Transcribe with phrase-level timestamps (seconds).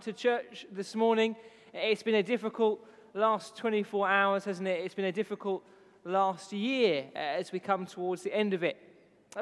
[0.00, 1.36] to church this morning.
[1.72, 4.80] It's been a difficult last 24 hours, hasn't it?
[4.84, 5.64] It's been a difficult
[6.04, 8.76] last year uh, as we come towards the end of it.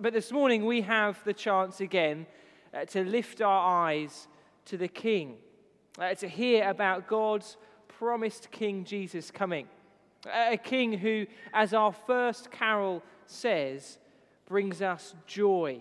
[0.00, 2.26] But this morning we have the chance again
[2.74, 4.28] uh, to lift our eyes
[4.66, 5.36] to the King,
[5.98, 7.56] uh, to hear about God's
[7.88, 9.68] promised King Jesus coming.
[10.32, 13.98] A king who, as our first carol says,
[14.46, 15.80] brings us joy.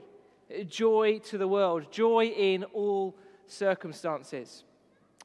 [0.66, 3.16] Joy to the world, joy in all
[3.52, 4.64] circumstances.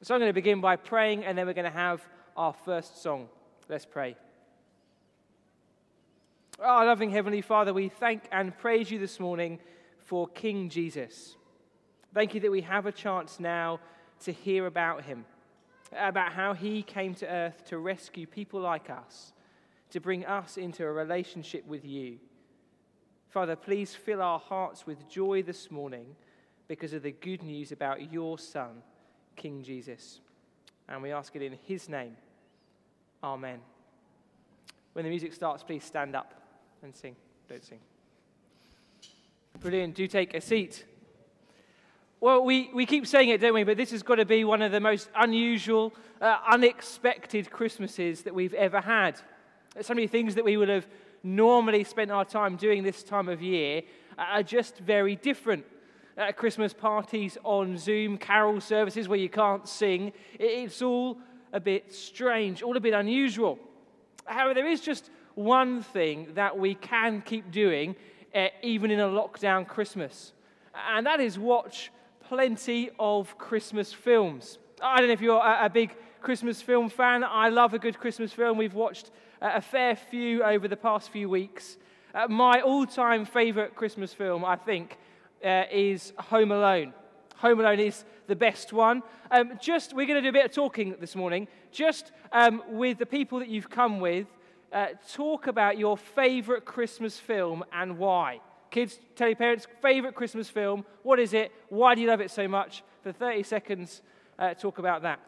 [0.03, 3.01] So I'm going to begin by praying, and then we're going to have our first
[3.01, 3.29] song.
[3.67, 4.15] Let's pray.
[6.59, 9.59] Our loving Heavenly Father, we thank and praise you this morning
[10.05, 11.35] for King Jesus.
[12.13, 13.79] Thank you that we have a chance now
[14.21, 15.25] to hear about him,
[15.95, 19.33] about how he came to earth to rescue people like us,
[19.91, 22.17] to bring us into a relationship with you.
[23.29, 26.15] Father, please fill our hearts with joy this morning
[26.67, 28.81] because of the good news about your Son,
[29.35, 30.19] King Jesus.
[30.89, 32.15] And we ask it in his name.
[33.23, 33.59] Amen.
[34.93, 36.33] When the music starts, please stand up
[36.83, 37.15] and sing.
[37.47, 37.79] Don't sing.
[39.59, 39.95] Brilliant.
[39.95, 40.85] Do take a seat.
[42.19, 43.63] Well, we, we keep saying it, don't we?
[43.63, 48.33] But this has got to be one of the most unusual, uh, unexpected Christmases that
[48.33, 49.19] we've ever had.
[49.81, 50.87] So many things that we would have
[51.21, 53.83] normally spent our time doing this time of year
[54.17, 55.65] are just very different.
[56.17, 61.19] Uh, Christmas parties on Zoom, carol services where you can't sing, it's all
[61.53, 63.59] a bit strange, all a bit unusual.
[64.25, 67.95] However, there is just one thing that we can keep doing,
[68.33, 70.33] uh, even in a lockdown Christmas,
[70.89, 71.91] and that is watch
[72.27, 74.57] plenty of Christmas films.
[74.81, 77.23] I don't know if you're a, big Christmas film fan.
[77.23, 78.57] I love a good Christmas film.
[78.57, 81.77] We've watched uh, a fair few over the past few weeks.
[82.13, 84.97] Uh, my all time favourite Christmas film, I think,
[85.43, 86.93] uh, is Home Alone.
[87.37, 89.03] Home Alone is the best one.
[89.31, 92.97] Um, just, we're going to do a bit of talking this morning, just um, with
[92.97, 94.27] the people that you've come with.
[94.71, 98.39] Uh, talk about your favourite Christmas film and why.
[98.69, 100.83] Kids, tell your parents, favourite Christmas film.
[101.03, 101.51] What is it?
[101.69, 102.83] Why do you love it so much?
[103.01, 104.01] For 30 seconds,
[104.37, 105.19] uh, talk about that.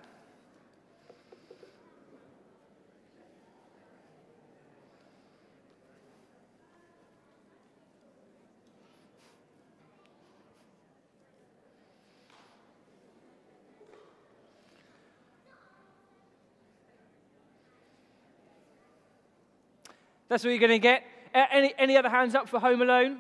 [20.29, 21.03] That's what you're going to get.
[21.33, 23.17] Any, any other hands up for Home Alone?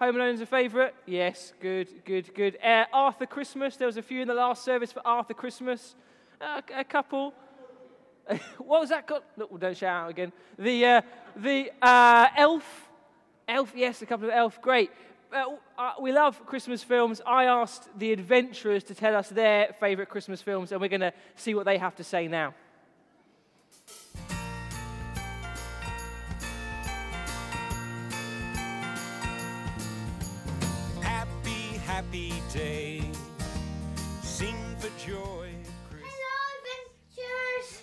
[0.00, 0.94] Home Alone's a favourite?
[1.06, 2.58] Yes, good, good, good.
[2.62, 5.94] Uh, Arthur Christmas, there was a few in the last service for Arthur Christmas.
[6.40, 7.32] Uh, a couple.
[8.58, 9.22] what was that called?
[9.36, 10.32] No, don't shout out again.
[10.58, 11.02] The, uh,
[11.36, 12.88] the uh, Elf.
[13.46, 14.90] Elf, yes, a couple of Elf, great.
[15.32, 17.20] Uh, uh, we love Christmas films.
[17.24, 21.12] I asked the adventurers to tell us their favourite Christmas films, and we're going to
[21.36, 22.54] see what they have to say now.
[32.02, 33.02] Happy day.
[34.22, 35.48] Sing for joy.
[35.90, 36.34] Hello,
[37.14, 37.82] adventures.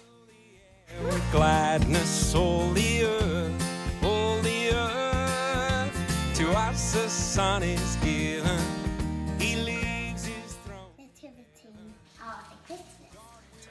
[1.32, 6.34] Gladness, all the earth, all the earth.
[6.36, 8.60] To us the sun is given.
[9.40, 10.92] He leaves his throne.
[10.98, 11.70] Nativity
[12.20, 12.94] of Christmas.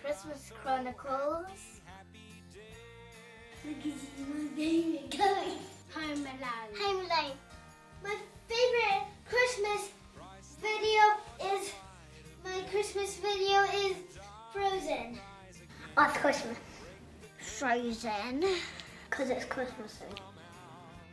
[0.03, 1.47] Christmas Chronicles.
[5.94, 6.70] Home Alone.
[6.80, 7.36] Home Alone.
[8.03, 8.16] My
[8.47, 9.91] favorite Christmas
[10.61, 11.73] video is
[12.45, 13.97] my Christmas video is
[14.53, 15.19] Frozen.
[15.95, 16.57] What's Christmas?
[17.39, 18.45] Frozen.
[19.09, 20.01] Because it's Christmas.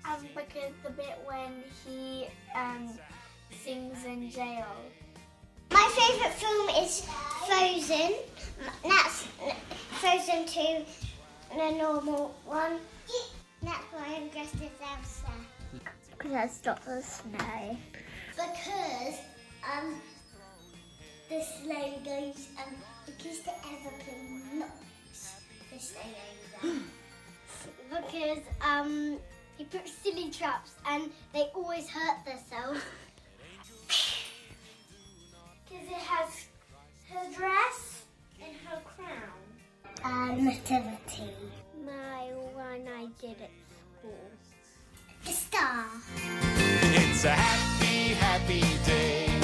[0.06, 2.90] Um, because the bit when he um,
[3.52, 4.66] sings in jail.
[5.72, 7.08] My favourite film is
[7.48, 8.16] Frozen.
[8.84, 9.28] That's
[10.00, 10.86] Frozen 2,
[11.56, 12.80] the normal one.
[13.64, 15.32] That's why I'm dressed as Elsa.
[16.12, 17.78] Because I stopped the snow.
[18.36, 19.20] Because
[19.74, 20.02] um,
[21.30, 25.36] the sleigh goes, um, because the aeroplane knocks
[25.72, 26.16] the sleigh
[26.64, 26.82] over.
[27.90, 29.18] because um,
[29.58, 32.80] he puts silly traps and they always hurt themselves.
[35.64, 36.46] Because it has
[37.12, 38.04] her dress
[38.44, 39.46] and her crown.
[40.04, 41.32] Um, nativity.
[41.86, 43.50] My one I did at
[44.00, 44.30] school.
[45.26, 45.86] The star.
[46.94, 49.35] It's a happy, happy day.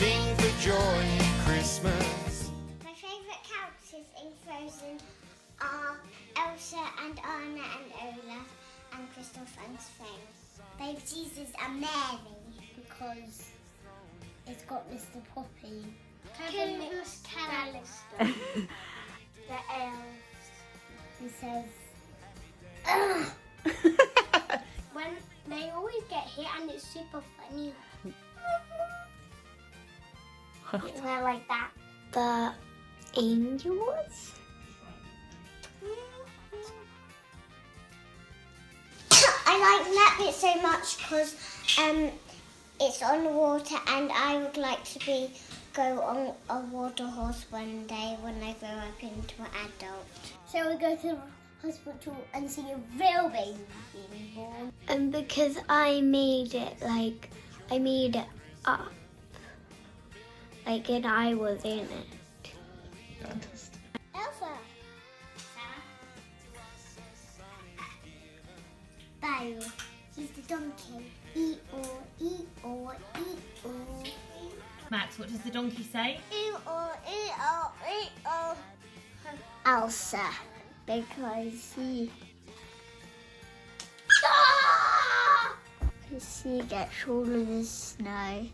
[0.00, 2.50] Sing for joy, in Christmas.
[2.82, 4.98] My favourite characters in Frozen
[5.60, 6.00] are
[6.38, 8.48] Elsa and Anna and Olaf
[8.94, 10.22] and Crystal Friends Finn.
[10.78, 12.18] Baby Jesus and Mary
[12.76, 13.50] because
[14.46, 15.20] it's got Mr.
[15.34, 15.84] Poppy
[16.34, 18.18] Kevin McAllister.
[19.48, 20.48] the elves.
[21.20, 21.66] He says,
[22.88, 23.26] Ugh.
[24.94, 25.10] when
[25.46, 27.74] they always get hit and it's super funny.
[30.72, 30.82] not
[31.22, 31.70] like that.
[32.12, 32.52] The
[33.16, 34.32] angels?
[39.46, 41.34] I like that bit so much because
[41.78, 42.10] um,
[42.80, 45.30] it's on the water and I would like to be
[45.72, 50.06] go on a water horse one day when I grow up into an adult.
[50.46, 51.18] So we go to the
[51.62, 53.58] hospital and see a real baby
[53.92, 54.72] being born.
[54.88, 57.30] And because I made it like
[57.70, 58.26] I made it
[58.64, 58.92] up.
[60.66, 61.88] Like and I was in it.
[63.20, 63.80] Fantastic.
[64.14, 64.46] Elsa.
[69.20, 69.70] Barrow.
[70.16, 71.06] He's the donkey.
[71.34, 74.04] E-O, E-O, E-O.
[74.90, 76.20] Max, what does the donkey say?
[76.32, 78.56] E-O, E-O, E-O.
[79.66, 80.30] Elsa.
[80.86, 82.10] Because he...
[84.24, 85.56] Ah!
[86.08, 88.46] Because he gets all of the snow.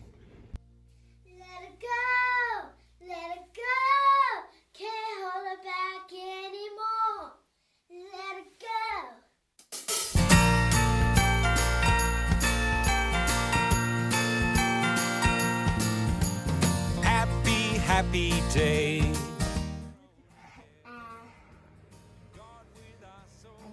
[18.07, 19.01] Happy, happy day.
[19.01, 19.03] I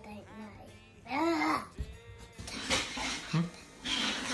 [0.03, 0.63] don't know.
[1.11, 1.61] Ugh.
[3.31, 3.37] I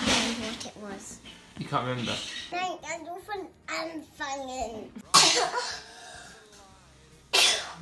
[0.05, 1.19] don't know what it was.
[1.57, 2.15] You can't remember.
[2.49, 3.35] Thank you for
[3.67, 4.89] anfangen.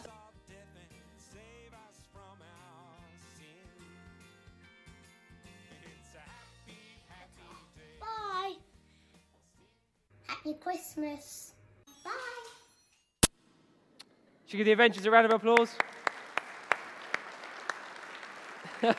[10.67, 11.53] Christmas.
[12.05, 12.11] Bye.
[14.47, 15.77] Should give the Adventures a round of applause?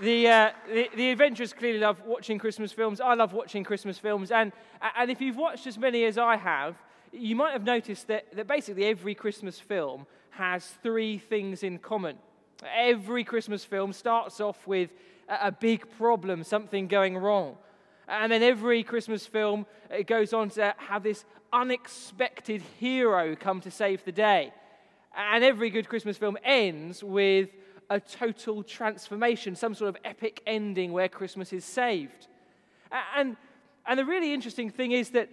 [0.00, 3.00] the, uh, the, the Adventurers clearly love watching Christmas films.
[3.00, 4.30] I love watching Christmas films.
[4.30, 4.52] And,
[4.96, 6.76] and if you've watched as many as I have,
[7.10, 12.18] you might have noticed that, that basically every Christmas film has three things in common.
[12.72, 14.90] Every Christmas film starts off with
[15.28, 17.56] a, a big problem, something going wrong.
[18.08, 23.70] And then every Christmas film it goes on to have this unexpected hero come to
[23.70, 24.52] save the day.
[25.16, 27.48] And every good Christmas film ends with
[27.88, 32.26] a total transformation, some sort of epic ending where Christmas is saved.
[33.16, 33.36] And,
[33.86, 35.28] and the really interesting thing is that,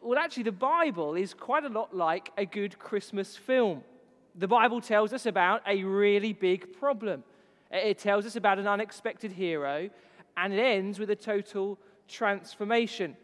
[0.00, 3.82] well, actually, the Bible is quite a lot like a good Christmas film.
[4.34, 7.24] The Bible tells us about a really big problem.
[7.70, 9.90] It tells us about an unexpected hero,
[10.36, 13.16] and it ends with a total transformation.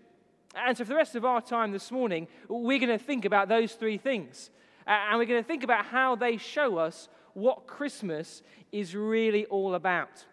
[0.54, 3.48] And so, for the rest of our time this morning, we're going to think about
[3.48, 4.50] those three things.
[4.86, 8.42] And we're going to think about how they show us what Christmas
[8.72, 10.24] is really all about.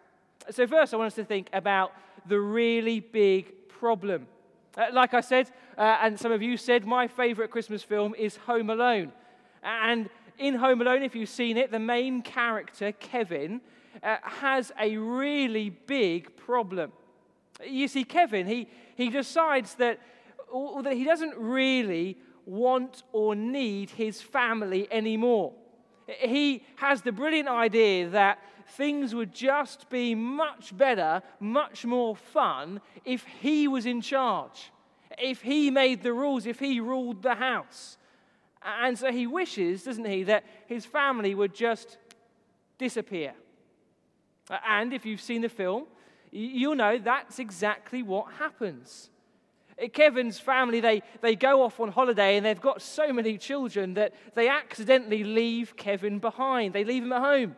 [0.50, 1.94] So, first, I want us to think about
[2.28, 4.28] the really big problem.
[4.78, 8.36] Uh, like I said, uh, and some of you said, my favorite Christmas film is
[8.38, 9.12] Home Alone.
[9.64, 13.62] And in Home Alone, if you've seen it, the main character, Kevin,
[14.04, 16.92] uh, has a really big problem.
[17.66, 20.00] You see, Kevin, he, he decides that,
[20.84, 25.54] that he doesn't really want or need his family anymore.
[26.08, 32.82] He has the brilliant idea that things would just be much better, much more fun
[33.06, 34.72] if he was in charge,
[35.18, 37.98] if he made the rules, if he ruled the house.
[38.64, 41.98] And so he wishes, doesn't he, that his family would just
[42.78, 43.34] disappear.
[44.68, 45.86] And if you've seen the film,
[46.32, 49.10] you'll know that's exactly what happens.
[49.94, 54.14] Kevin's family, they, they go off on holiday and they've got so many children that
[54.36, 56.74] they accidentally leave Kevin behind.
[56.74, 57.56] They leave him at home.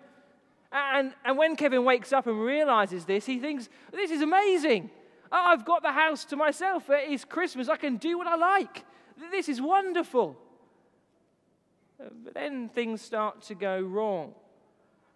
[0.72, 4.90] And, and when Kevin wakes up and realizes this, he thinks, This is amazing.
[5.32, 6.86] I've got the house to myself.
[6.90, 7.70] It's Christmas.
[7.70, 8.86] I can do what I like.
[9.32, 10.38] This is wonderful.
[11.98, 14.34] But then things start to go wrong.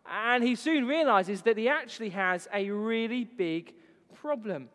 [0.09, 3.73] And he soon realizes that he actually has a really big
[4.13, 4.69] problem.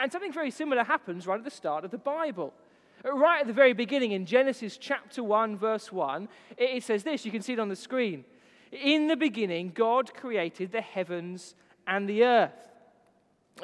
[0.00, 2.52] And something very similar happens right at the start of the Bible.
[3.04, 7.24] Right at the very beginning, in Genesis chapter 1, verse 1, it says this.
[7.24, 8.24] You can see it on the screen.
[8.70, 11.54] In the beginning, God created the heavens
[11.86, 12.70] and the earth.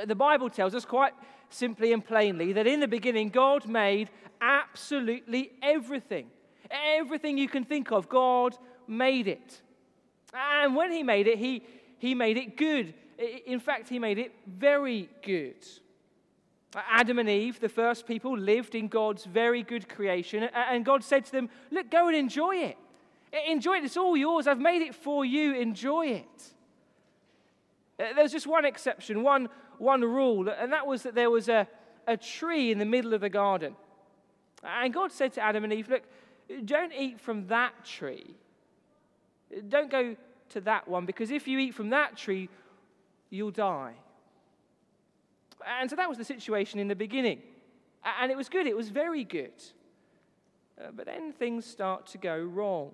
[0.04, 1.14] The Bible tells us quite
[1.50, 6.26] simply and plainly that in the beginning, God made absolutely everything.
[6.70, 9.62] Everything you can think of, God made it.
[10.34, 11.62] And when He made it, He,
[11.98, 12.94] he made it good.
[13.46, 15.56] In fact, he made it very good.
[16.74, 21.24] Adam and Eve, the first people, lived in God's very good creation, and God said
[21.24, 22.78] to them, Look, go and enjoy it.
[23.48, 23.84] Enjoy it.
[23.84, 24.46] It's all yours.
[24.46, 25.54] I've made it for you.
[25.54, 26.52] Enjoy it.
[27.98, 31.66] There's just one exception, one, one rule, and that was that there was a,
[32.06, 33.74] a tree in the middle of the garden.
[34.62, 36.04] And God said to Adam and Eve, Look,
[36.64, 38.36] don't eat from that tree.
[39.68, 40.16] Don't go
[40.50, 42.48] to that one, because if you eat from that tree,
[43.30, 43.94] you'll die.
[45.66, 47.42] And so that was the situation in the beginning.
[48.20, 49.52] And it was good, it was very good.
[50.80, 52.92] Uh, but then things start to go wrong.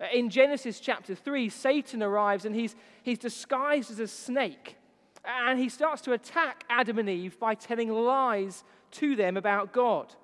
[0.00, 4.76] Uh, in Genesis chapter 3, Satan arrives and he's, he's disguised as a snake.
[5.24, 10.14] And he starts to attack Adam and Eve by telling lies to them about God.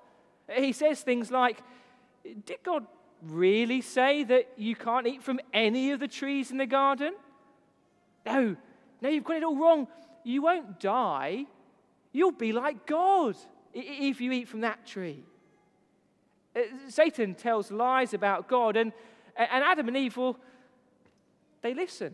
[0.53, 1.59] He says things like,
[2.23, 2.85] Did God
[3.21, 7.13] really say that you can't eat from any of the trees in the garden?
[8.25, 8.55] No,
[9.01, 9.87] no, you've got it all wrong.
[10.23, 11.45] You won't die.
[12.11, 13.35] You'll be like God
[13.73, 15.23] if you eat from that tree.
[16.55, 18.91] Uh, Satan tells lies about God, and,
[19.35, 20.37] and Adam and Eve, well,
[21.61, 22.13] they listen.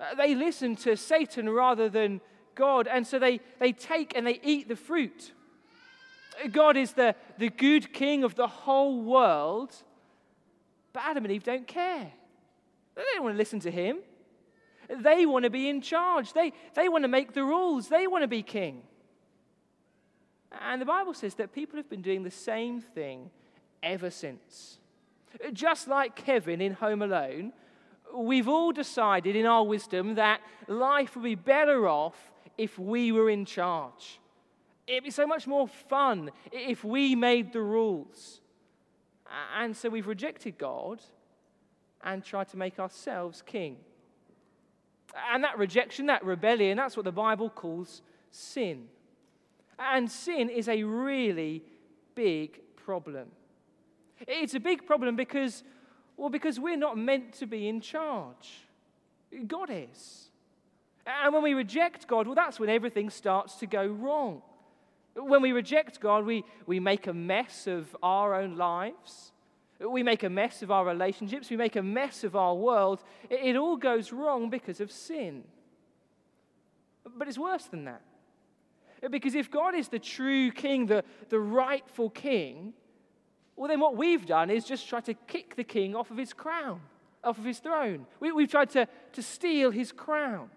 [0.00, 2.20] Uh, they listen to Satan rather than
[2.54, 5.32] God, and so they, they take and they eat the fruit.
[6.52, 9.74] God is the, the good king of the whole world,
[10.98, 12.10] but Adam and Eve don't care.
[12.96, 13.98] They don't want to listen to him.
[14.90, 16.32] They want to be in charge.
[16.32, 17.88] They, they want to make the rules.
[17.88, 18.82] They want to be king.
[20.60, 23.30] And the Bible says that people have been doing the same thing
[23.80, 24.78] ever since.
[25.52, 27.52] Just like Kevin in Home Alone,
[28.12, 33.30] we've all decided in our wisdom that life would be better off if we were
[33.30, 34.18] in charge.
[34.88, 38.40] It'd be so much more fun if we made the rules.
[39.56, 41.02] And so we've rejected God
[42.02, 43.76] and tried to make ourselves king.
[45.32, 48.86] And that rejection, that rebellion, that's what the Bible calls sin.
[49.78, 51.62] And sin is a really
[52.14, 53.28] big problem.
[54.26, 55.62] It's a big problem because,
[56.16, 58.66] well, because we're not meant to be in charge.
[59.46, 60.30] God is.
[61.06, 64.42] And when we reject God, well, that's when everything starts to go wrong.
[65.18, 69.32] When we reject God, we, we make a mess of our own lives.
[69.80, 71.50] We make a mess of our relationships.
[71.50, 73.02] We make a mess of our world.
[73.28, 75.44] It, it all goes wrong because of sin.
[77.16, 78.02] But it's worse than that.
[79.10, 82.72] Because if God is the true king, the, the rightful king,
[83.54, 86.32] well, then what we've done is just try to kick the king off of his
[86.32, 86.80] crown,
[87.22, 88.06] off of his throne.
[88.20, 90.50] We, we've tried to, to steal his crown.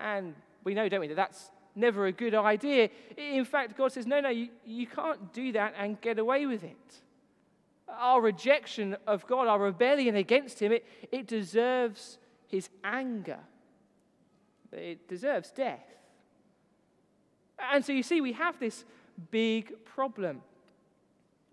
[0.00, 2.90] And we know, don't we, that that's never a good idea.
[3.16, 6.64] In fact, God says, no, no, you, you can't do that and get away with
[6.64, 7.00] it.
[7.88, 13.40] Our rejection of God, our rebellion against Him, it, it deserves His anger,
[14.72, 15.84] it deserves death.
[17.72, 18.84] And so you see, we have this
[19.30, 20.40] big problem.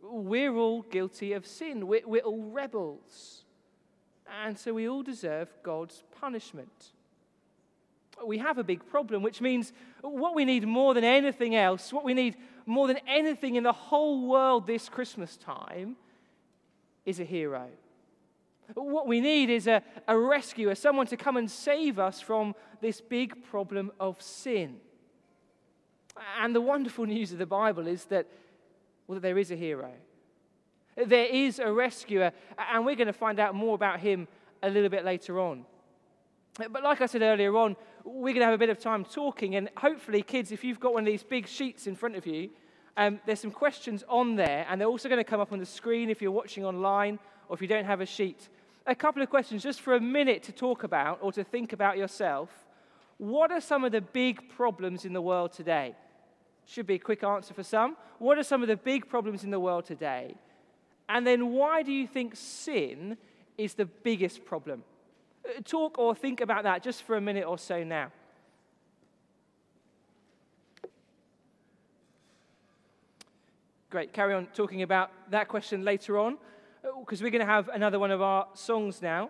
[0.01, 3.43] We're all guilty of sin, we're, we're all rebels.
[4.43, 6.91] And so we all deserve God's punishment.
[8.25, 12.03] We have a big problem, which means what we need more than anything else, what
[12.03, 15.95] we need more than anything in the whole world this Christmas time,
[17.05, 17.67] is a hero.
[18.73, 22.99] What we need is a, a rescuer, someone to come and save us from this
[22.99, 24.77] big problem of sin.
[26.41, 28.27] And the wonderful news of the Bible is that,
[29.07, 29.91] well, that there is a hero.
[30.95, 34.27] There is a rescuer, and we're going to find out more about him
[34.63, 35.63] a little bit later on.
[36.57, 37.75] But like I said earlier on,
[38.07, 40.93] we're going to have a bit of time talking, and hopefully, kids, if you've got
[40.93, 42.49] one of these big sheets in front of you,
[42.95, 45.65] um, there's some questions on there, and they're also going to come up on the
[45.65, 48.49] screen if you're watching online or if you don't have a sheet.
[48.85, 51.97] A couple of questions just for a minute to talk about or to think about
[51.97, 52.49] yourself.
[53.17, 55.95] What are some of the big problems in the world today?
[56.65, 57.97] Should be a quick answer for some.
[58.19, 60.35] What are some of the big problems in the world today?
[61.09, 63.17] And then why do you think sin
[63.57, 64.83] is the biggest problem?
[65.65, 68.11] Talk or think about that just for a minute or so now.
[73.89, 76.37] Great, carry on talking about that question later on
[76.99, 79.29] because we're going to have another one of our songs now.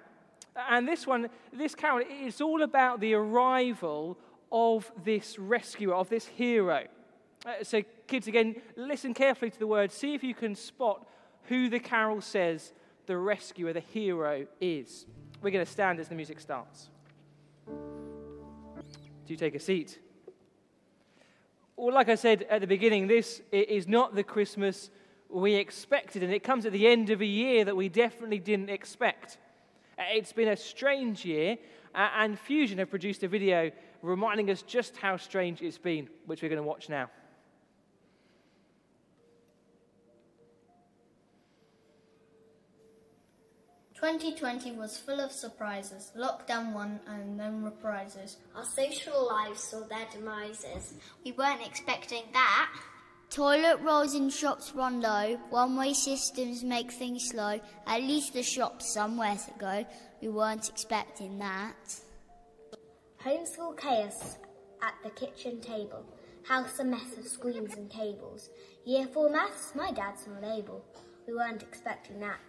[0.69, 4.17] And this one, this carol, it's all about the arrival
[4.51, 6.85] of this rescuer, of this hero.
[7.45, 9.93] Uh, so, kids, again, listen carefully to the words.
[9.93, 11.07] See if you can spot
[11.43, 12.73] who the carol says
[13.05, 15.05] the rescuer, the hero is.
[15.41, 16.89] We're going to stand as the music starts.
[17.67, 19.99] Do you take a seat?
[21.75, 24.89] Well, like I said at the beginning, this is not the Christmas
[25.29, 28.69] we expected, and it comes at the end of a year that we definitely didn't
[28.69, 29.37] expect.
[29.99, 31.57] It's been a strange year,
[31.93, 36.41] uh, and Fusion have produced a video reminding us just how strange it's been, which
[36.41, 37.09] we're going to watch now.
[44.07, 46.13] 2020 was full of surprises.
[46.15, 48.37] Lockdown 1 and then reprises.
[48.55, 50.93] Our social lives saw their demises.
[51.25, 52.69] We weren't expecting that.
[53.29, 55.37] Toilet rolls in shops run low.
[55.49, 57.59] One way systems make things slow.
[57.85, 59.85] At least the shop's somewhere to go.
[60.21, 61.99] We weren't expecting that.
[63.25, 64.37] Homeschool chaos
[64.81, 66.05] at the kitchen table.
[66.47, 68.51] House a mess of screens and cables.
[68.85, 70.85] Year 4 maths, my dad's not able.
[71.27, 72.39] We weren't expecting that.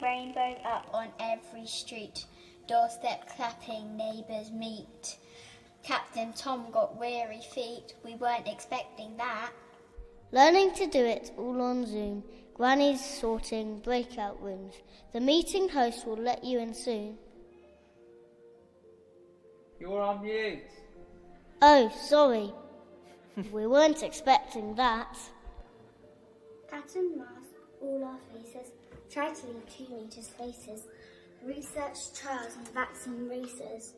[0.00, 2.24] Rainbow up on every street.
[2.68, 5.18] Doorstep clapping, neighbours meet.
[5.82, 7.94] Captain Tom got weary feet.
[8.04, 9.50] We weren't expecting that.
[10.30, 12.22] Learning to do it all on Zoom.
[12.54, 14.74] Granny's sorting breakout rooms.
[15.12, 17.18] The meeting host will let you in soon.
[19.80, 20.62] You're on mute.
[21.60, 22.52] Oh, sorry.
[23.52, 25.18] we weren't expecting that.
[26.70, 28.72] Pattern mask, all our faces.
[29.12, 30.86] Try to leave two meters spaces.
[31.44, 33.92] Research trials and vaccine races.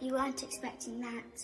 [0.00, 1.42] You weren't expecting that.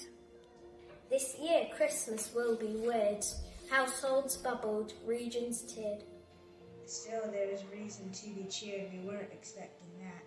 [1.10, 3.24] This year, Christmas will be weird.
[3.70, 6.04] Households bubbled, regions tiered.
[6.86, 8.92] Still, there is reason to be cheered.
[8.92, 10.22] We weren't expecting that.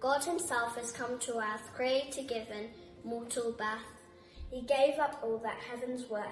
[0.00, 2.68] God Himself has come to earth, creator given,
[3.02, 4.04] mortal birth.
[4.52, 6.26] He gave up all that heaven's worth.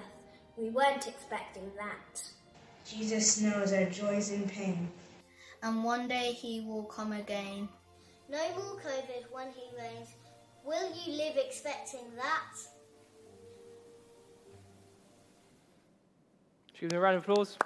[0.55, 2.23] We weren't expecting that.
[2.85, 4.89] Jesus knows our joys and pain.
[5.63, 7.69] And one day he will come again.
[8.29, 10.09] No more COVID when he reigns.
[10.65, 12.57] Will you live expecting that?
[16.73, 17.57] Should we give them a round of applause?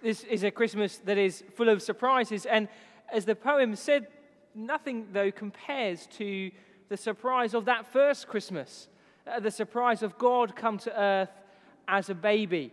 [0.00, 2.68] This is a Christmas that is full of surprises, and
[3.10, 4.06] as the poem said,
[4.54, 6.52] nothing though compares to
[6.88, 8.88] the surprise of that first Christmas,
[9.26, 11.30] uh, the surprise of God come to earth
[11.88, 12.72] as a baby.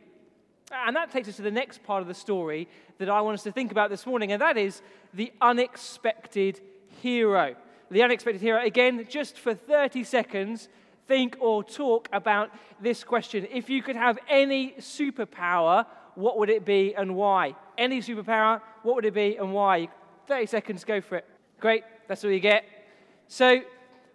[0.71, 3.43] And that takes us to the next part of the story that I want us
[3.43, 4.81] to think about this morning, and that is
[5.13, 6.61] the unexpected
[7.01, 7.55] hero.
[7.89, 8.63] The unexpected hero.
[8.63, 10.69] Again, just for 30 seconds,
[11.07, 13.47] think or talk about this question.
[13.51, 17.55] If you could have any superpower, what would it be and why?
[17.77, 19.89] Any superpower, what would it be and why?
[20.27, 21.25] 30 seconds, go for it.
[21.59, 22.63] Great, that's all you get.
[23.27, 23.61] So,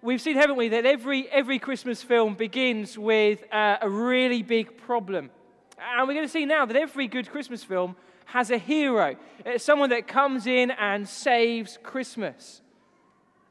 [0.02, 4.76] we've seen, haven't we, that every, every Christmas film begins with uh, a really big
[4.78, 5.30] problem.
[5.78, 9.64] And we're going to see now that every good Christmas film has a hero, it's
[9.64, 12.60] someone that comes in and saves Christmas.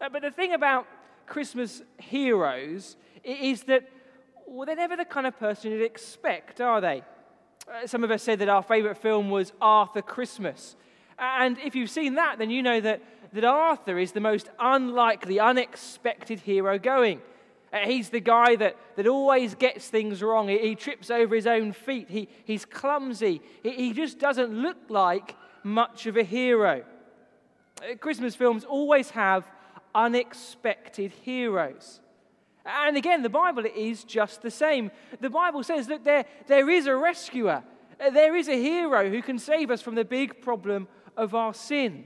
[0.01, 0.86] Uh, but the thing about
[1.27, 3.89] Christmas heroes is that
[4.47, 7.03] well, they're never the kind of person you'd expect, are they?
[7.67, 10.75] Uh, some of us said that our favourite film was Arthur Christmas.
[11.17, 13.01] And if you've seen that, then you know that,
[13.36, 17.21] that Arthur is the most unlikely, unexpected hero going.
[17.71, 20.48] Uh, he's the guy that, that always gets things wrong.
[20.48, 22.10] He, he trips over his own feet.
[22.10, 23.41] He, he's clumsy.
[23.62, 26.84] He, he just doesn't look like much of a hero.
[27.82, 29.45] Uh, Christmas films always have
[29.93, 32.00] unexpected heroes.
[32.65, 34.91] And again, the Bible is just the same.
[35.19, 37.63] The Bible says that there, there is a rescuer,
[38.00, 41.54] uh, there is a hero who can save us from the big problem of our
[41.54, 42.06] sin.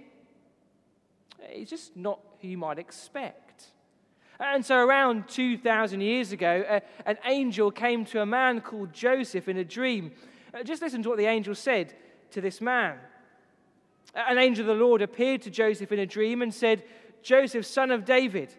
[1.50, 3.66] He's just not who you might expect.
[4.40, 9.58] And so, around 2,000 years ago, an angel came to a man called Joseph in
[9.58, 10.12] a dream.
[10.54, 11.94] Uh, just listen to what the angel said
[12.32, 12.98] to this man.
[14.16, 16.84] An angel of the Lord appeared to Joseph in a dream and said,
[17.22, 18.54] Joseph, son of David,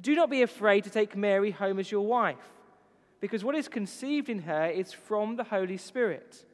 [0.00, 2.36] do not be afraid to take Mary home as your wife,
[3.20, 6.44] because what is conceived in her is from the Holy Spirit.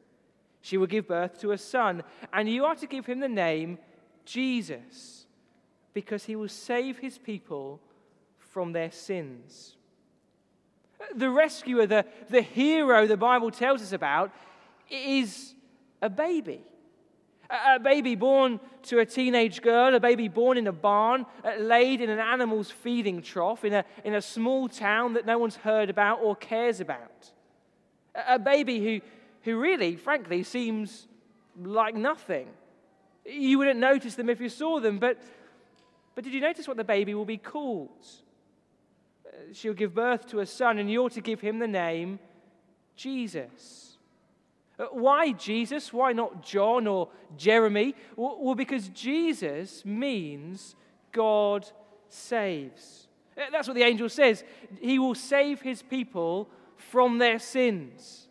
[0.61, 3.77] She will give birth to a son, and you are to give him the name
[4.25, 5.22] Jesus,
[5.93, 7.79] because he will save his people
[8.39, 9.75] from their sins.
[11.15, 14.31] The rescuer, the, the hero the Bible tells us about,
[14.89, 15.53] is
[16.01, 16.61] a baby.
[17.49, 22.01] A baby born to a teenage girl, a baby born in a barn, uh, laid
[22.01, 25.89] in an animal's feeding trough in a, in a small town that no one's heard
[25.89, 27.31] about or cares about.
[28.27, 29.01] A baby who,
[29.41, 31.07] who really, frankly, seems
[31.61, 32.47] like nothing.
[33.25, 35.21] You wouldn't notice them if you saw them, but,
[36.15, 38.05] but did you notice what the baby will be called?
[39.25, 42.19] Uh, she'll give birth to a son, and you're to give him the name
[42.95, 43.97] Jesus.
[44.77, 45.93] Uh, why Jesus?
[45.93, 47.95] Why not John or Jeremy?
[48.15, 50.75] Well, because Jesus means
[51.11, 51.69] God
[52.09, 53.07] saves.
[53.37, 54.43] Uh, that's what the angel says.
[54.79, 58.27] He will save his people from their sins.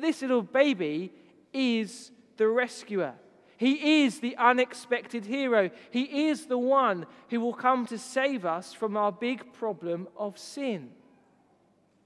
[0.00, 1.12] This little baby
[1.52, 3.14] is the rescuer.
[3.58, 5.70] He is the unexpected hero.
[5.90, 10.38] He is the one who will come to save us from our big problem of
[10.38, 10.90] sin.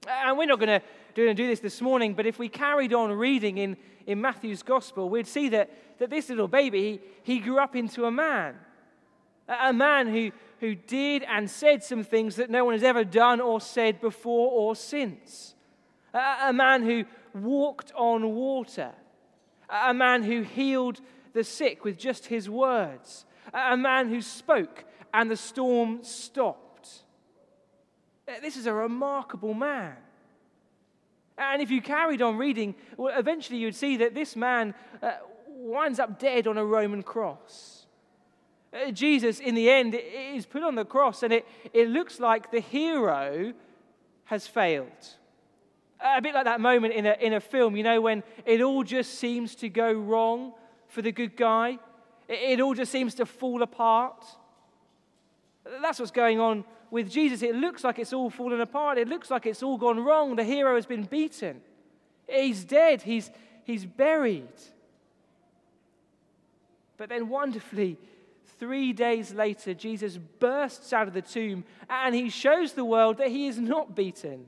[0.07, 3.59] And we're not going to do, this this morning, but if we carried on reading
[3.59, 7.75] in, in Matthew's gospel, we'd see that, that this little baby, he, he grew up
[7.75, 8.55] into a man.
[9.47, 13.39] A man who, who did and said some things that no one has ever done
[13.39, 15.53] or said before or since.
[16.15, 18.91] A, a man who walked on water.
[19.69, 20.99] A man who healed
[21.33, 27.03] the sick with just his words, a man who spoke and the storm stopped.
[28.27, 29.95] Uh, this is a remarkable man.
[31.37, 35.13] And if you carried on reading, well, eventually you'd see that this man uh,
[35.47, 37.85] winds up dead on a Roman cross.
[38.73, 42.51] Uh, Jesus, in the end, is put on the cross, and it, it looks like
[42.51, 43.53] the hero
[44.25, 44.87] has failed.
[46.03, 48.83] A bit like that moment in a, in a film, you know, when it all
[48.83, 50.53] just seems to go wrong
[50.93, 51.79] for the good guy.
[52.27, 54.23] It, it all just seems to fall apart.
[55.81, 57.41] That's what's going on with Jesus.
[57.41, 58.97] It looks like it's all fallen apart.
[58.99, 60.35] It looks like it's all gone wrong.
[60.35, 61.61] The hero has been beaten.
[62.27, 63.01] He's dead.
[63.01, 63.31] He's,
[63.63, 64.47] he's buried.
[66.97, 67.97] But then, wonderfully,
[68.59, 73.29] three days later, Jesus bursts out of the tomb and he shows the world that
[73.29, 74.45] he is not beaten.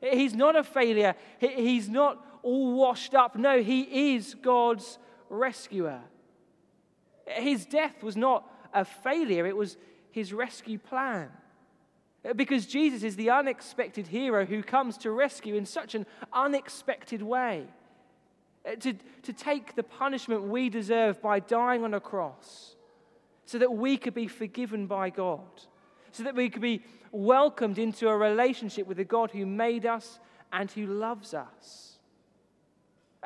[0.00, 1.14] He's not a failure.
[1.38, 3.36] He's not all washed up.
[3.36, 4.98] No, he is God's
[5.32, 6.00] rescuer.
[7.26, 9.76] His death was not a failure, it was
[10.12, 11.30] his rescue plan.
[12.36, 17.66] Because Jesus is the unexpected hero who comes to rescue in such an unexpected way.
[18.64, 22.76] Uh, to, to take the punishment we deserve by dying on a cross
[23.44, 25.40] so that we could be forgiven by God,
[26.12, 30.20] so that we could be welcomed into a relationship with the God who made us
[30.52, 31.98] and who loves us.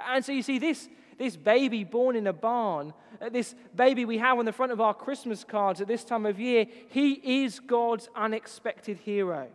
[0.09, 4.19] And so you see, this, this baby born in a barn, uh, this baby we
[4.19, 7.61] have on the front of our Christmas cards at this time of year, he is
[7.61, 9.49] God's unexpected hero.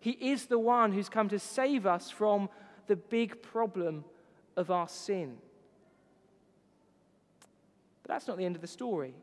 [0.00, 2.48] He is the one who's come to save us from
[2.86, 4.04] the big problem
[4.56, 5.36] of our sin.
[8.02, 9.14] But that's not the end of the story.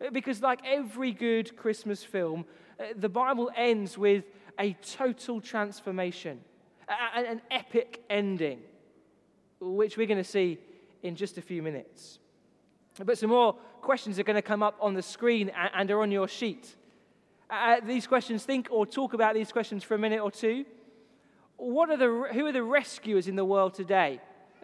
[0.00, 2.44] Uh, because, like every good Christmas film,
[2.78, 4.24] uh, the Bible ends with
[4.58, 6.40] a total transformation,
[7.14, 8.60] an epic ending,
[9.60, 10.58] which we're going to see
[11.02, 12.18] in just a few minutes.
[13.04, 16.10] But some more questions are going to come up on the screen and are on
[16.10, 16.74] your sheet.
[17.48, 20.64] Uh, these questions, think or talk about these questions for a minute or two.
[21.56, 24.20] What are the, who are the rescuers in the world today?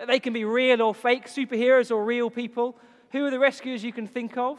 [0.07, 2.77] They can be real or fake, superheroes or real people.
[3.13, 4.59] Who are the rescuers you can think of?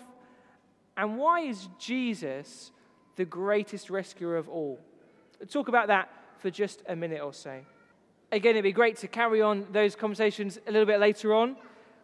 [0.98, 2.72] And why is Jesus
[3.18, 4.80] the greatest rescuer of all?
[5.50, 6.10] Talk about that
[6.40, 7.60] for just a minute or so.
[8.36, 11.56] Again, it'd be great to carry on those conversations a little bit later on.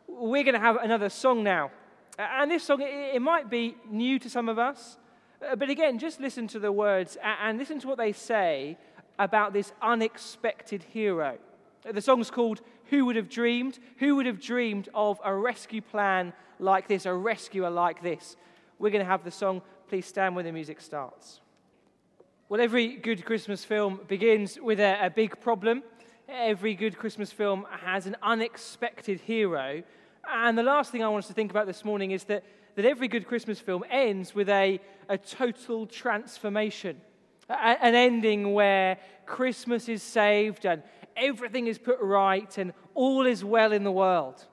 [0.08, 1.72] We're going to have another song now.
[2.18, 4.98] And this song, it, might be new to some of us,
[5.46, 8.78] uh, but again, just listen to the words and listen to what they say
[9.20, 11.38] about this unexpected hero.
[11.84, 13.80] The song's called Who Would Have Dreamed?
[13.98, 18.38] Who would have dreamed of a rescue plan like this, a rescuer like this?
[18.80, 19.62] We're going to have the song.
[19.90, 21.42] Please stand when the music starts.
[22.48, 25.84] Well, every good Christmas film begins with a, a big problem.
[26.34, 29.84] Every good Christmas film has an unexpected hero.
[30.26, 32.86] And the last thing I want us to think about this morning is that, that
[32.86, 37.02] every good Christmas film ends with a, a total transformation,
[37.50, 40.84] a, an ending where Christmas is saved and
[41.18, 44.46] everything is put right and all is well in the world.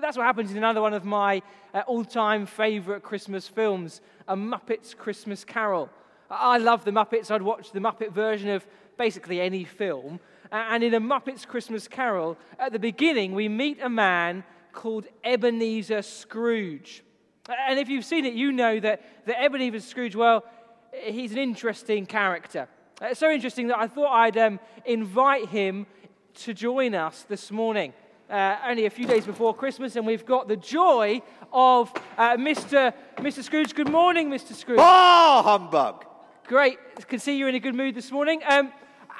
[0.00, 1.42] That's what happens in another one of my
[1.74, 5.90] uh, all time favorite Christmas films, A Muppets Christmas Carol.
[6.30, 7.30] I love the Muppets.
[7.30, 10.18] I'd watch the Muppet version of basically any film.
[10.52, 16.02] And in A Muppet's Christmas Carol, at the beginning, we meet a man called Ebenezer
[16.02, 17.02] Scrooge.
[17.48, 20.44] And if you've seen it, you know that, that Ebenezer Scrooge, well,
[20.92, 22.68] he's an interesting character.
[23.00, 25.86] It's so interesting that I thought I'd um, invite him
[26.34, 27.94] to join us this morning.
[28.28, 32.92] Uh, only a few days before Christmas, and we've got the joy of uh, Mr.
[33.16, 33.42] Mr.
[33.42, 33.74] Scrooge.
[33.74, 34.54] Good morning, Mr.
[34.54, 34.78] Scrooge.
[34.80, 36.06] Ah, humbug!
[36.46, 36.78] Great.
[37.08, 38.40] Can see you're in a good mood this morning.
[38.46, 38.72] Um,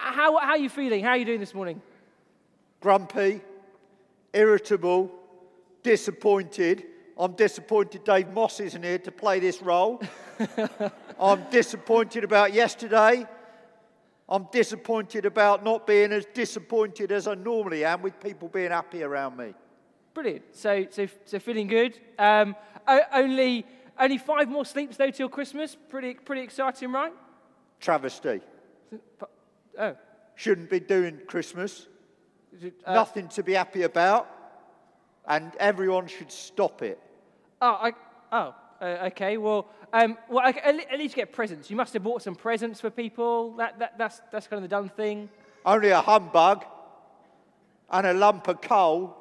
[0.03, 1.05] how, how are you feeling?
[1.05, 1.81] How are you doing this morning?
[2.81, 3.41] Grumpy,
[4.33, 5.11] irritable,
[5.83, 6.85] disappointed.
[7.19, 10.03] I'm disappointed Dave Moss isn't here to play this role.
[11.21, 13.27] I'm disappointed about yesterday.
[14.29, 19.03] I'm disappointed about not being as disappointed as I normally am with people being happy
[19.03, 19.55] around me.
[20.15, 20.45] Brilliant.
[20.53, 21.99] So, so, so feeling good.
[22.19, 22.57] Um,
[23.13, 23.67] only,
[23.99, 25.77] only five more sleeps though till Christmas.
[25.89, 27.13] Pretty, pretty exciting, right?
[27.81, 28.41] Travesty.
[29.79, 29.97] Oh.
[30.35, 31.87] Shouldn't be doing Christmas.
[32.85, 34.29] Uh, Nothing to be happy about.
[35.27, 36.99] and everyone should stop it.
[37.61, 37.93] Oh, I,
[38.33, 39.37] oh, uh, okay.
[39.37, 41.71] Well, um, well, okay, at least you get presents.
[41.71, 43.55] You must have bought some presents for people.
[43.57, 45.29] That, that, that's, that's kind of the done thing.
[45.65, 46.65] Only a humbug
[47.91, 49.17] and a lump of coal.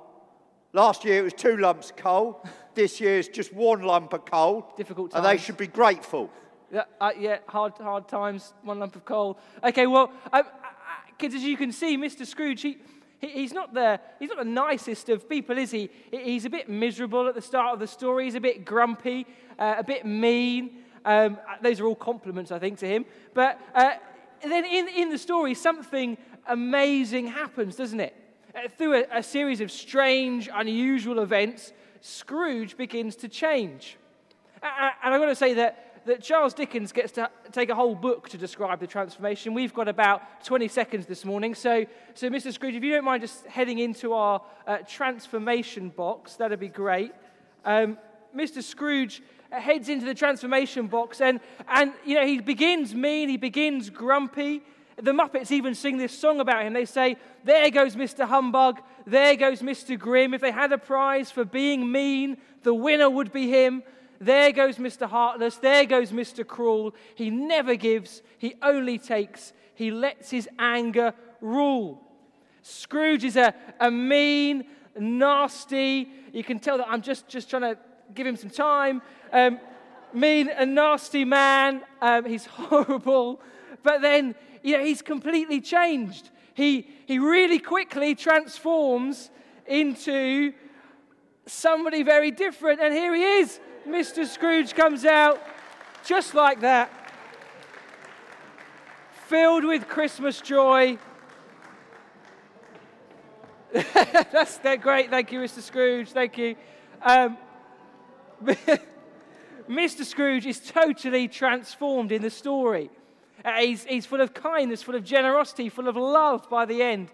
[0.74, 2.44] Last year it was two lumps of coal.
[2.74, 4.66] This year it's just one lump of coal.
[4.78, 6.30] Difficult And they should be grateful.
[6.72, 9.38] Yeah, uh, yeah, hard, hard times, one lump of coal.
[9.64, 10.44] Okay, well, uh, uh,
[11.18, 12.26] kids, as you can see, Mr.
[12.26, 12.78] Scrooge, he,
[13.20, 15.90] he, he's, not the, he's not the nicest of people, is he?
[16.12, 18.24] He- He's a bit miserable at the start of the story.
[18.26, 19.28] He's a bit grumpy,
[19.60, 20.78] uh, a bit mean.
[21.04, 23.06] Um, uh, those are all compliments, I think, to him.
[23.34, 23.92] But uh,
[24.42, 28.16] then in, in the story, something amazing happens, doesn't it?
[28.56, 33.98] Uh, through a, a series of strange, unusual events, Scrooge begins to change.
[34.64, 37.76] A- a- And I've got to say that, that Charles Dickens gets to take a
[37.76, 39.54] whole book to describe the transformation.
[39.54, 41.54] We've got about 20 seconds this morning.
[41.54, 41.86] So,
[42.16, 42.52] so Mr.
[42.52, 47.12] Scrooge, if you don't mind just heading into our uh, transformation box, that'd be great.
[47.66, 47.98] Um,
[48.36, 48.64] Mr.
[48.64, 53.90] Scrooge heads into the transformation box and, and, you know, he begins mean, he begins
[53.90, 54.64] grumpy.
[54.98, 56.74] The Muppets even sing this song about him.
[56.74, 58.28] They say, There goes Mr.
[58.28, 59.98] Humbug, there goes Mr.
[59.98, 60.34] Grim.
[60.34, 63.84] If they had a prize for being mean, the winner would be him.
[64.22, 65.10] There goes Mr.
[65.10, 66.46] Heartless, there goes Mr.
[66.46, 66.94] Cruel.
[67.16, 72.00] He never gives, he only takes, he lets his anger rule.
[72.62, 77.78] Scrooge is a, a mean, nasty, you can tell that I'm just, just trying to
[78.14, 79.02] give him some time.
[79.34, 79.60] Um,
[80.14, 81.82] mean and nasty man.
[82.00, 83.42] Um, he's horrible.
[83.82, 86.30] But then, you know, he's completely changed.
[86.54, 89.32] He, he really quickly transforms
[89.66, 90.54] into
[91.48, 92.82] somebody very different.
[92.82, 93.60] And here he is.
[93.88, 94.28] Mr.
[94.28, 95.42] Scrooge comes out
[96.06, 96.92] just like that,
[99.28, 100.98] filled with Christmas joy.
[103.74, 105.10] That's that great.
[105.10, 105.62] Thank you, Mr.
[105.62, 106.10] Scrooge.
[106.10, 106.56] Thank you.
[107.02, 107.38] Um,
[109.70, 110.04] Mr.
[110.04, 112.90] Scrooge is totally transformed in the story.
[113.44, 117.10] Uh, he's, he's full of kindness, full of generosity, full of love by the end.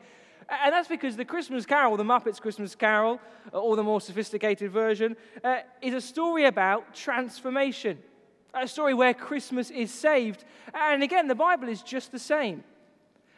[0.49, 3.19] And that's because the Christmas Carol, the Muppets Christmas Carol,
[3.53, 7.97] uh, or the more sophisticated version, uh, is a story about transformation.
[8.53, 10.45] A story where Christmas is saved.
[10.73, 12.63] And again, the Bible is just the same.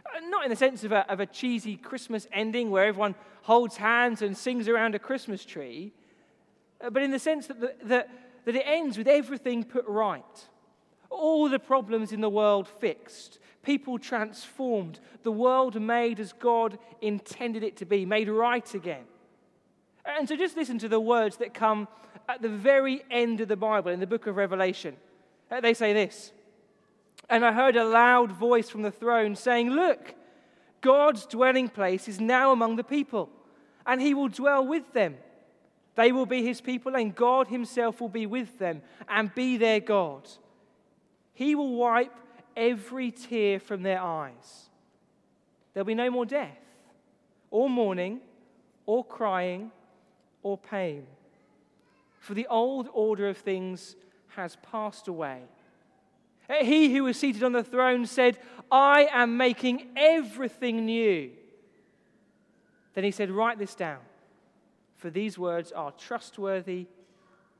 [0.06, 3.78] Uh, Not in the sense of a, of a cheesy Christmas ending where everyone holds
[3.78, 5.92] hands and sings around a Christmas tree,
[6.82, 8.10] uh, but in the sense that, the, that,
[8.46, 10.48] that it ends with everything put right.
[11.10, 17.64] All the problems in the world fixed, people transformed, the world made as God intended
[17.64, 19.04] it to be, made right again.
[20.06, 21.88] And so just listen to the words that come
[22.28, 24.96] at the very end of the Bible in the book of Revelation.
[25.52, 26.32] Uh, They say this
[27.30, 30.16] And I heard a loud voice from the throne saying, Look,
[30.82, 33.30] God's dwelling place is now among the people,
[33.86, 35.18] and he will dwell with them.
[35.96, 39.80] They will be his people, and God himself will be with them and be their
[39.80, 40.30] God.
[41.40, 42.14] He will wipe
[42.58, 44.68] every tear from their eyes.
[45.72, 46.60] There'll be no more death,
[47.50, 48.20] or mourning,
[48.86, 49.72] or crying,
[50.44, 51.08] or pain.
[52.20, 53.96] For the old order of things
[54.36, 55.44] has passed away.
[56.60, 58.38] He who was seated on the throne said,
[58.70, 61.32] I am making everything new.
[62.96, 64.02] Then he said, Write this down,
[64.98, 66.88] for these words are trustworthy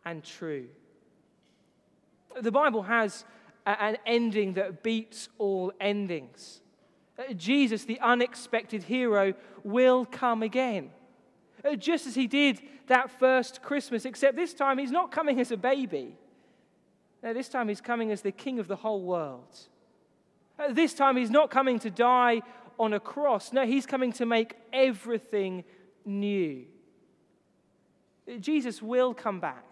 [0.04, 0.68] and true.
[2.42, 3.24] The Bible has
[3.80, 6.62] an ending that beats all endings.
[7.18, 10.92] Uh, Jesus, the unexpected hero, will come again.
[11.64, 15.52] Uh, Just as he did that first Christmas, except this time he's not coming as
[15.52, 16.16] a baby.
[17.22, 19.58] No, this time he's coming as the king of the whole world.
[20.58, 22.42] Uh, This time he's not coming to die
[22.80, 23.52] on a cross.
[23.52, 25.66] No, he's coming to make everything
[26.06, 26.66] new.
[28.40, 29.66] Jesus will come back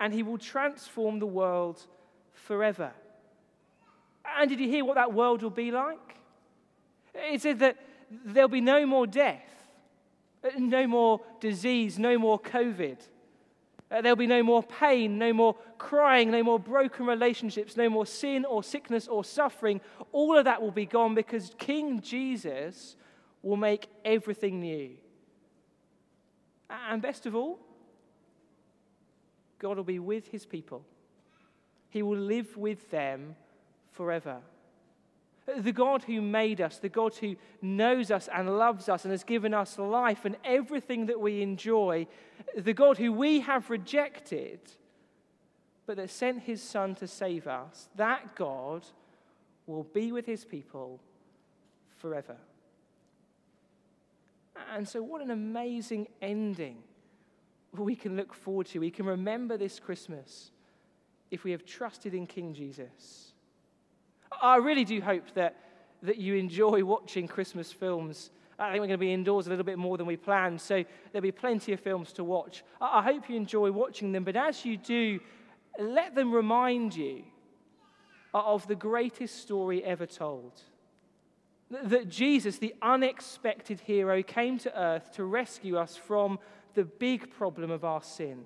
[0.00, 1.86] and he will transform the world
[2.44, 2.92] forever.
[4.38, 6.16] And did you hear what that world will be like?
[7.14, 7.76] It said that
[8.24, 9.68] there'll be no more death,
[10.56, 12.98] no more disease, no more COVID.
[13.90, 18.04] Uh, there'll be no more pain, no more crying, no more broken relationships, no more
[18.04, 19.80] sin or sickness or suffering.
[20.12, 22.96] All of that will be gone because King Jesus
[23.42, 24.90] will make everything new.
[26.68, 27.58] And best of all,
[29.58, 30.84] God will be with his people.
[31.90, 33.36] He will live with them
[33.92, 34.38] forever.
[35.56, 39.24] The God who made us, the God who knows us and loves us and has
[39.24, 42.06] given us life and everything that we enjoy,
[42.54, 44.60] the God who we have rejected,
[45.86, 48.84] but that sent his Son to save us, that God
[49.66, 51.00] will be with his people
[51.96, 52.36] forever.
[54.74, 56.76] And so, what an amazing ending
[57.72, 58.80] we can look forward to.
[58.80, 60.50] We can remember this Christmas
[61.30, 63.32] if we have trusted in King Jesus.
[64.40, 65.56] I really do hope that,
[66.02, 68.30] that you enjoy watching Christmas films.
[68.58, 70.84] I think we're going to be indoors a little bit more than we planned, so
[71.12, 72.64] there'll be plenty of films to watch.
[72.80, 75.20] I hope you enjoy watching them, but as you do,
[75.78, 77.22] let them remind you
[78.34, 80.60] of the greatest story ever told.
[81.70, 86.38] That Jesus, the unexpected hero, came to earth to rescue us from
[86.74, 88.44] the big problem of our sin.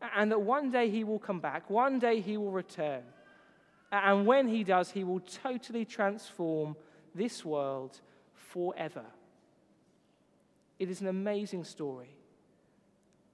[0.00, 3.02] And that one day he will come back, one day he will return.
[3.90, 6.76] And when he does, he will totally transform
[7.14, 8.00] this world
[8.34, 9.04] forever.
[10.78, 12.10] It is an amazing story,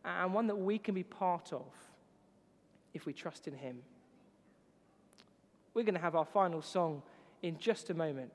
[0.04, 1.66] and one that we can be part of
[2.94, 3.82] if we trust in him.
[5.74, 7.02] We're going to have our final song
[7.42, 8.30] in just a moment.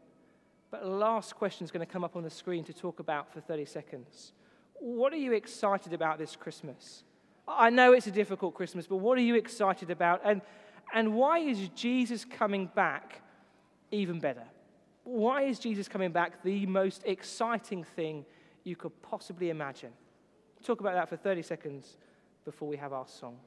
[0.70, 3.34] But the last question is going to come up on the screen to talk about
[3.34, 4.34] for 30 seconds.
[4.76, 7.04] What are you excited about this Christmas?
[7.50, 10.22] I know it's a difficult Christmas, but what are you excited about?
[10.24, 10.42] And,
[10.94, 13.22] and why is Jesus coming back
[13.92, 14.44] even better?
[15.04, 18.26] Why is Jesus coming back the most exciting thing
[18.64, 19.92] you could possibly imagine?
[20.64, 21.98] Talk about that for 30 seconds
[22.46, 23.38] before we have our song.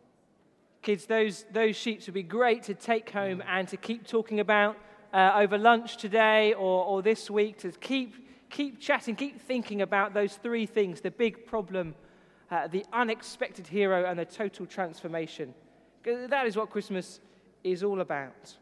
[0.80, 4.76] Kids, those, those sheets would be great to take home and to keep talking about
[5.12, 10.14] uh, over lunch today or, or this week, to keep, keep chatting, keep thinking about
[10.14, 11.94] those three things the big problem,
[12.52, 15.54] uh, the unexpected hero, and the total transformation.
[16.04, 17.18] That is what Christmas
[17.64, 18.56] is all about.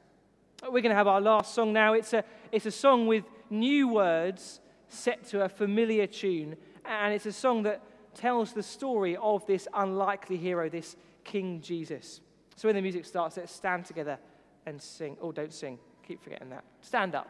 [0.63, 1.95] We're going to have our last song now.
[1.95, 2.23] It's a,
[2.53, 7.65] it's a song with new words set to a familiar tune, and it's a song
[7.65, 7.83] that
[8.15, 12.21] tells the story of this unlikely hero, this King Jesus.
[12.55, 14.19] So when the music starts, let's stand together
[14.67, 15.17] and sing.
[15.21, 15.79] Oh, don't sing.
[16.07, 16.63] Keep forgetting that.
[16.81, 17.29] Stand up.